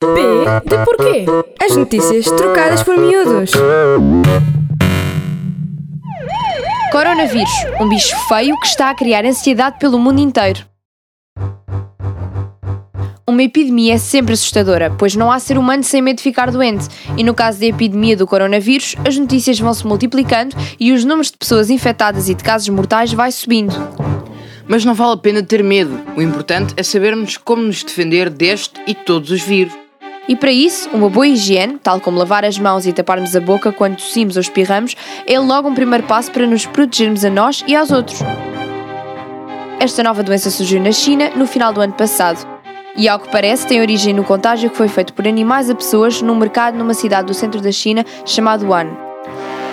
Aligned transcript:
P 0.00 0.06
de 0.64 0.84
porquê? 0.84 1.26
As 1.60 1.74
notícias 1.74 2.26
trocadas 2.26 2.84
por 2.84 2.96
miúdos. 2.96 3.50
Coronavírus, 6.92 7.50
um 7.80 7.88
bicho 7.88 8.16
feio 8.28 8.56
que 8.60 8.66
está 8.68 8.90
a 8.90 8.94
criar 8.94 9.24
ansiedade 9.24 9.76
pelo 9.80 9.98
mundo 9.98 10.20
inteiro. 10.20 10.60
Uma 13.26 13.42
epidemia 13.42 13.94
é 13.94 13.98
sempre 13.98 14.34
assustadora, 14.34 14.94
pois 14.96 15.16
não 15.16 15.32
há 15.32 15.40
ser 15.40 15.58
humano 15.58 15.82
sem 15.82 16.00
medo 16.00 16.18
de 16.18 16.22
ficar 16.22 16.52
doente. 16.52 16.86
E 17.16 17.24
no 17.24 17.34
caso 17.34 17.58
da 17.58 17.66
epidemia 17.66 18.16
do 18.16 18.26
coronavírus, 18.26 18.94
as 19.04 19.18
notícias 19.18 19.58
vão 19.58 19.74
se 19.74 19.84
multiplicando 19.84 20.54
e 20.78 20.92
os 20.92 21.04
números 21.04 21.32
de 21.32 21.38
pessoas 21.38 21.70
infectadas 21.70 22.28
e 22.28 22.34
de 22.36 22.44
casos 22.44 22.68
mortais 22.68 23.12
vai 23.12 23.32
subindo. 23.32 23.74
Mas 24.68 24.84
não 24.84 24.94
vale 24.94 25.14
a 25.14 25.16
pena 25.16 25.42
ter 25.42 25.64
medo. 25.64 26.00
O 26.16 26.22
importante 26.22 26.72
é 26.76 26.84
sabermos 26.84 27.36
como 27.36 27.62
nos 27.62 27.82
defender 27.82 28.30
deste 28.30 28.80
e 28.86 28.94
todos 28.94 29.32
os 29.32 29.42
vírus. 29.42 29.87
E 30.28 30.36
para 30.36 30.52
isso, 30.52 30.90
uma 30.92 31.08
boa 31.08 31.26
higiene, 31.26 31.78
tal 31.82 31.98
como 32.00 32.18
lavar 32.18 32.44
as 32.44 32.58
mãos 32.58 32.86
e 32.86 32.92
taparmos 32.92 33.34
a 33.34 33.40
boca 33.40 33.72
quando 33.72 33.96
tossimos 33.96 34.36
ou 34.36 34.42
espirramos, 34.42 34.94
é 35.26 35.40
logo 35.40 35.70
um 35.70 35.74
primeiro 35.74 36.04
passo 36.04 36.30
para 36.30 36.46
nos 36.46 36.66
protegermos 36.66 37.24
a 37.24 37.30
nós 37.30 37.64
e 37.66 37.74
aos 37.74 37.90
outros. 37.90 38.20
Esta 39.80 40.02
nova 40.02 40.22
doença 40.22 40.50
surgiu 40.50 40.82
na 40.82 40.92
China 40.92 41.30
no 41.34 41.46
final 41.46 41.72
do 41.72 41.80
ano 41.80 41.94
passado. 41.94 42.46
E 42.94 43.08
ao 43.08 43.18
que 43.18 43.30
parece, 43.30 43.66
tem 43.66 43.80
origem 43.80 44.12
no 44.12 44.22
contágio 44.22 44.68
que 44.68 44.76
foi 44.76 44.88
feito 44.88 45.14
por 45.14 45.26
animais 45.26 45.70
a 45.70 45.74
pessoas 45.74 46.20
num 46.20 46.34
mercado 46.34 46.76
numa 46.76 46.94
cidade 46.94 47.28
do 47.28 47.34
centro 47.34 47.60
da 47.60 47.72
China 47.72 48.04
chamado 48.26 48.66
Wuhan. 48.66 48.88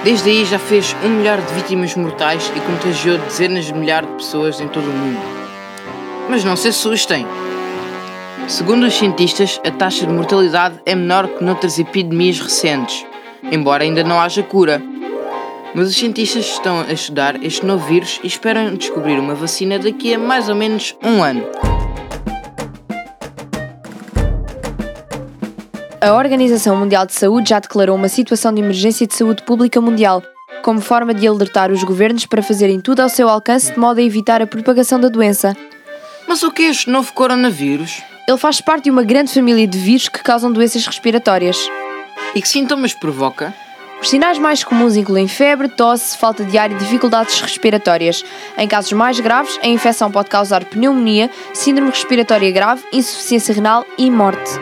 Desde 0.06 0.30
aí 0.30 0.46
já 0.46 0.60
fez 0.60 0.96
um 1.04 1.10
milhar 1.10 1.42
de 1.42 1.54
vítimas 1.54 1.96
mortais 1.96 2.50
e 2.56 2.60
contagiou 2.62 3.18
dezenas 3.18 3.66
de 3.66 3.74
milhares 3.74 4.08
de 4.08 4.16
pessoas 4.16 4.62
em 4.62 4.68
todo 4.68 4.86
o 4.86 4.94
mundo. 4.94 5.20
Mas 6.30 6.46
não 6.46 6.56
se 6.56 6.70
assustem! 6.70 7.26
Segundo 8.48 8.86
os 8.86 8.94
cientistas, 8.94 9.60
a 9.66 9.72
taxa 9.72 10.06
de 10.06 10.14
mortalidade 10.14 10.80
é 10.86 10.94
menor 10.94 11.28
que 11.28 11.44
noutras 11.44 11.80
epidemias 11.80 12.40
recentes, 12.40 13.04
embora 13.52 13.84
ainda 13.84 14.04
não 14.04 14.20
haja 14.20 14.44
cura. 14.44 14.82
Mas 15.74 15.90
os 15.90 15.96
cientistas 15.96 16.46
estão 16.46 16.82
a 16.82 16.94
estudar 16.94 17.44
este 17.44 17.66
novo 17.66 17.84
vírus 17.88 18.20
e 18.24 18.28
esperam 18.28 18.76
descobrir 18.76 19.18
uma 19.18 19.34
vacina 19.34 19.80
daqui 19.80 20.14
a 20.14 20.20
mais 20.20 20.48
ou 20.48 20.56
menos 20.56 20.96
um 21.04 21.24
ano. 21.24 21.44
A 26.00 26.14
Organização 26.14 26.78
Mundial 26.78 27.08
de 27.08 27.14
Saúde 27.14 27.50
já 27.50 27.60
declarou 27.60 27.96
uma 27.96 28.08
situação 28.10 28.54
de 28.54 28.62
emergência 28.62 29.08
de 29.08 29.16
saúde 29.16 29.42
pública 29.42 29.82
mundial, 29.82 30.22
como 30.62 30.80
forma 30.80 31.16
de 31.16 31.28
alertar 31.28 31.72
os 31.72 31.84
governos 31.84 32.28
para 32.28 32.44
fazerem 32.44 32.80
tudo 32.80 33.00
ao 33.00 33.10
seu 33.10 33.28
alcance 33.28 33.74
de 33.74 33.80
modo 33.80 34.00
a 34.00 34.04
evitar 34.04 34.40
a 34.40 34.48
propagação 34.48 35.00
da 35.00 35.10
doença. 35.10 35.58
Mas 36.28 36.44
o 36.44 36.52
que 36.52 36.62
é 36.62 36.70
este 36.70 36.92
novo 36.92 37.12
coronavírus? 37.12 38.04
Ele 38.28 38.38
faz 38.38 38.60
parte 38.60 38.86
de 38.86 38.90
uma 38.90 39.04
grande 39.04 39.32
família 39.32 39.68
de 39.68 39.78
vírus 39.78 40.10
que 40.10 40.24
causam 40.24 40.52
doenças 40.52 40.84
respiratórias. 40.84 41.58
E 42.34 42.42
que 42.42 42.50
sintomas 42.50 42.92
provoca? 42.92 43.54
Os 44.02 44.10
sinais 44.10 44.40
mais 44.40 44.64
comuns 44.64 44.96
incluem 44.96 45.28
febre, 45.28 45.70
tosse, 45.70 46.18
falta 46.18 46.44
de 46.44 46.58
ar 46.58 46.72
e 46.72 46.76
dificuldades 46.76 47.40
respiratórias. 47.40 48.26
Em 48.58 48.68
casos 48.68 48.92
mais 48.94 49.20
graves, 49.20 49.60
a 49.62 49.68
infecção 49.68 50.12
pode 50.12 50.30
causar 50.30 50.66
pneumonia, 50.66 51.30
síndrome 51.54 51.92
respiratória 51.92 52.52
grave, 52.52 52.84
insuficiência 52.92 53.54
renal 53.54 53.86
e 53.96 54.10
morte. 54.10 54.60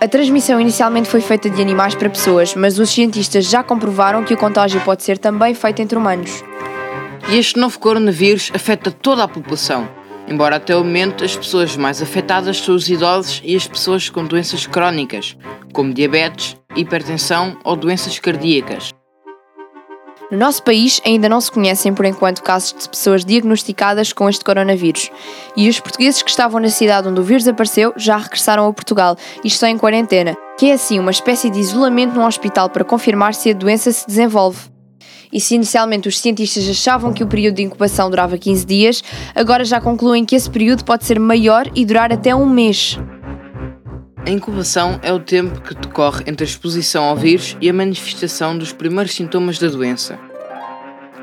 A 0.00 0.06
transmissão 0.06 0.60
inicialmente 0.60 1.08
foi 1.08 1.20
feita 1.20 1.50
de 1.50 1.60
animais 1.60 1.96
para 1.96 2.08
pessoas, 2.08 2.54
mas 2.54 2.78
os 2.78 2.90
cientistas 2.90 3.44
já 3.44 3.62
comprovaram 3.62 4.22
que 4.22 4.34
o 4.34 4.38
contágio 4.38 4.80
pode 4.82 5.02
ser 5.02 5.18
também 5.18 5.52
feito 5.52 5.82
entre 5.82 5.98
humanos. 5.98 6.44
E 7.28 7.36
este 7.36 7.58
novo 7.58 7.78
coronavírus 7.78 8.52
afeta 8.54 8.90
toda 8.90 9.24
a 9.24 9.28
população, 9.28 9.88
embora 10.30 10.56
até 10.56 10.76
o 10.76 10.84
momento 10.84 11.24
as 11.24 11.36
pessoas 11.36 11.76
mais 11.76 12.00
afetadas 12.00 12.58
são 12.58 12.76
os 12.76 12.88
idosos 12.88 13.42
e 13.44 13.56
as 13.56 13.66
pessoas 13.66 14.08
com 14.08 14.24
doenças 14.24 14.66
crónicas, 14.66 15.36
como 15.72 15.92
diabetes, 15.92 16.56
hipertensão 16.76 17.58
ou 17.64 17.74
doenças 17.74 18.18
cardíacas. 18.20 18.94
No 20.30 20.38
nosso 20.38 20.62
país 20.62 21.02
ainda 21.04 21.28
não 21.28 21.40
se 21.40 21.50
conhecem 21.50 21.92
por 21.92 22.04
enquanto 22.04 22.40
casos 22.40 22.72
de 22.72 22.88
pessoas 22.88 23.24
diagnosticadas 23.24 24.12
com 24.12 24.28
este 24.28 24.44
coronavírus. 24.44 25.10
E 25.56 25.68
os 25.68 25.80
portugueses 25.80 26.22
que 26.22 26.30
estavam 26.30 26.60
na 26.60 26.68
cidade 26.68 27.08
onde 27.08 27.18
o 27.18 27.24
vírus 27.24 27.48
apareceu 27.48 27.92
já 27.96 28.16
regressaram 28.16 28.68
a 28.68 28.72
Portugal 28.72 29.16
e 29.42 29.48
estão 29.48 29.68
em 29.68 29.76
quarentena, 29.76 30.36
que 30.56 30.66
é 30.66 30.74
assim 30.74 31.00
uma 31.00 31.10
espécie 31.10 31.50
de 31.50 31.58
isolamento 31.58 32.14
num 32.14 32.24
hospital 32.24 32.70
para 32.70 32.84
confirmar 32.84 33.34
se 33.34 33.50
a 33.50 33.54
doença 33.54 33.90
se 33.90 34.06
desenvolve. 34.06 34.70
E 35.32 35.40
se 35.40 35.54
inicialmente 35.54 36.08
os 36.08 36.18
cientistas 36.18 36.68
achavam 36.68 37.12
que 37.12 37.22
o 37.22 37.26
período 37.26 37.56
de 37.56 37.62
incubação 37.62 38.10
durava 38.10 38.36
15 38.36 38.66
dias, 38.66 39.04
agora 39.34 39.64
já 39.64 39.80
concluem 39.80 40.24
que 40.24 40.34
esse 40.34 40.50
período 40.50 40.84
pode 40.84 41.04
ser 41.04 41.20
maior 41.20 41.70
e 41.74 41.84
durar 41.84 42.12
até 42.12 42.34
um 42.34 42.46
mês. 42.46 42.98
A 44.26 44.30
incubação 44.30 45.00
é 45.02 45.12
o 45.12 45.18
tempo 45.18 45.60
que 45.60 45.74
decorre 45.74 46.24
entre 46.26 46.44
a 46.44 46.48
exposição 46.48 47.04
ao 47.04 47.16
vírus 47.16 47.56
e 47.60 47.70
a 47.70 47.72
manifestação 47.72 48.56
dos 48.56 48.72
primeiros 48.72 49.14
sintomas 49.14 49.58
da 49.58 49.68
doença. 49.68 50.18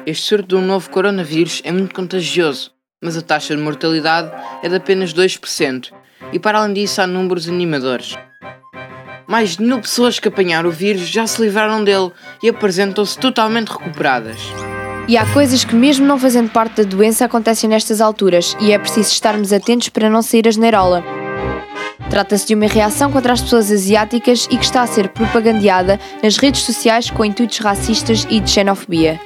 Este 0.05 0.25
surto 0.25 0.47
de 0.47 0.55
um 0.55 0.65
novo 0.65 0.89
coronavírus 0.89 1.61
é 1.63 1.71
muito 1.71 1.93
contagioso, 1.93 2.71
mas 3.01 3.17
a 3.17 3.21
taxa 3.21 3.55
de 3.55 3.61
mortalidade 3.61 4.31
é 4.63 4.69
de 4.69 4.75
apenas 4.75 5.13
2%, 5.13 5.91
e 6.33 6.39
para 6.39 6.59
além 6.59 6.73
disso 6.73 7.01
há 7.01 7.07
números 7.07 7.47
animadores. 7.47 8.17
Mais 9.27 9.57
de 9.57 9.63
mil 9.63 9.81
pessoas 9.81 10.19
que 10.19 10.29
apanharam 10.29 10.69
o 10.69 10.71
vírus 10.71 11.01
já 11.01 11.27
se 11.27 11.41
livraram 11.41 11.83
dele 11.83 12.11
e 12.41 12.47
apresentam-se 12.47 13.19
totalmente 13.19 13.67
recuperadas. 13.67 14.37
E 15.05 15.17
há 15.17 15.25
coisas 15.33 15.65
que, 15.65 15.75
mesmo 15.75 16.05
não 16.05 16.17
fazendo 16.17 16.49
parte 16.49 16.81
da 16.81 16.83
doença, 16.83 17.25
acontecem 17.25 17.69
nestas 17.69 17.99
alturas, 17.99 18.55
e 18.59 18.71
é 18.71 18.79
preciso 18.79 19.11
estarmos 19.11 19.51
atentos 19.51 19.89
para 19.89 20.09
não 20.09 20.21
sair 20.21 20.47
a 20.47 20.51
generola. 20.51 21.03
Trata-se 22.09 22.47
de 22.47 22.55
uma 22.55 22.67
reação 22.67 23.11
contra 23.11 23.33
as 23.33 23.41
pessoas 23.41 23.69
asiáticas 23.69 24.47
e 24.49 24.57
que 24.57 24.63
está 24.63 24.81
a 24.81 24.87
ser 24.87 25.09
propagandeada 25.09 25.99
nas 26.23 26.37
redes 26.37 26.61
sociais 26.61 27.09
com 27.09 27.25
intuitos 27.25 27.57
racistas 27.59 28.25
e 28.29 28.39
de 28.39 28.49
xenofobia. 28.49 29.19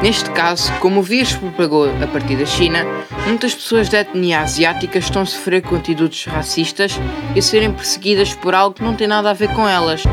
Neste 0.00 0.30
caso, 0.30 0.72
como 0.74 1.00
o 1.00 1.02
vírus 1.02 1.34
propagou 1.34 1.90
a 2.02 2.06
partir 2.06 2.36
da 2.36 2.46
China, 2.46 2.86
muitas 3.26 3.52
pessoas 3.52 3.88
da 3.88 4.00
etnia 4.00 4.40
asiática 4.40 4.96
estão 4.96 5.22
a 5.22 5.26
sofrer 5.26 5.60
com 5.60 5.74
atitudes 5.74 6.24
racistas 6.24 7.00
e 7.34 7.40
a 7.40 7.42
serem 7.42 7.72
perseguidas 7.72 8.32
por 8.32 8.54
algo 8.54 8.76
que 8.76 8.82
não 8.82 8.94
tem 8.94 9.08
nada 9.08 9.30
a 9.30 9.34
ver 9.34 9.48
com 9.54 9.68
elas. 9.68 10.04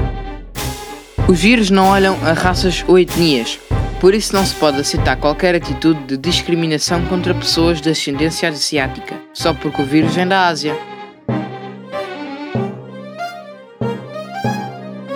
Os 1.27 1.39
vírus 1.39 1.69
não 1.69 1.89
olham 1.89 2.17
a 2.25 2.33
raças 2.33 2.83
ou 2.87 2.97
etnias, 2.97 3.59
por 4.01 4.15
isso 4.15 4.33
não 4.33 4.43
se 4.43 4.55
pode 4.55 4.79
aceitar 4.79 5.17
qualquer 5.17 5.53
atitude 5.53 5.99
de 6.05 6.17
discriminação 6.17 7.05
contra 7.05 7.35
pessoas 7.35 7.79
de 7.79 7.89
ascendência 7.89 8.49
asiática, 8.49 9.15
só 9.33 9.53
porque 9.53 9.83
o 9.83 9.85
vírus 9.85 10.15
vem 10.15 10.27
da 10.27 10.47
Ásia. 10.47 10.75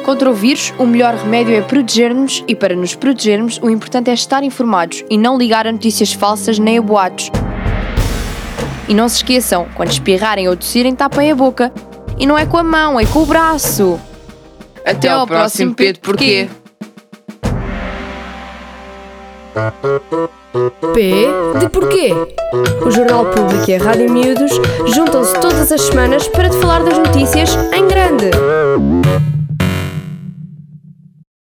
Contra 0.09 0.27
o 0.27 0.33
vírus, 0.33 0.73
o 0.79 0.87
melhor 0.87 1.13
remédio 1.13 1.55
é 1.55 1.61
proteger-nos 1.61 2.43
e 2.47 2.55
para 2.55 2.75
nos 2.75 2.95
protegermos, 2.95 3.59
o 3.61 3.69
importante 3.69 4.09
é 4.09 4.13
estar 4.15 4.41
informados 4.41 5.05
e 5.07 5.15
não 5.15 5.37
ligar 5.37 5.67
a 5.67 5.71
notícias 5.71 6.11
falsas 6.11 6.57
nem 6.57 6.79
a 6.79 6.81
boatos. 6.81 7.29
E 8.87 8.93
não 8.95 9.07
se 9.07 9.17
esqueçam, 9.17 9.67
quando 9.75 9.91
espirrarem 9.91 10.49
ou 10.49 10.57
tossirem, 10.57 10.95
tapem 10.95 11.31
a 11.31 11.35
boca. 11.35 11.71
E 12.17 12.25
não 12.25 12.35
é 12.35 12.43
com 12.43 12.57
a 12.57 12.63
mão, 12.63 12.99
é 12.99 13.05
com 13.05 13.21
o 13.21 13.25
braço. 13.27 13.99
Até, 14.83 15.09
ao 15.09 15.27
próximo 15.27 15.75
Pedro 15.75 16.01
Porquê? 16.01 16.49
P 20.91 21.27
de 21.59 21.69
porquê? 21.69 22.09
O 22.83 22.89
Jornal 22.89 23.25
Público 23.25 23.69
e 23.69 23.75
a 23.75 23.77
Rádio 23.77 24.11
Miúdos 24.11 24.53
juntam-se 24.87 25.39
todas 25.39 25.71
as 25.71 25.81
semanas 25.81 26.27
para 26.29 26.49
te 26.49 26.57
falar 26.57 26.83
das 26.83 26.97
notícias 26.97 27.55
em 27.75 27.87
grande. 27.87 28.31